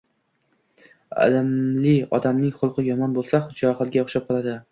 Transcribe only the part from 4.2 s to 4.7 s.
qoladi.